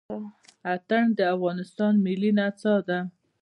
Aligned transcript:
اتڼ 0.73 1.03
د 1.17 1.19
افغانستان 1.35 1.93
ملي 2.05 2.31
نڅا 2.39 2.75
ده. 2.87 2.99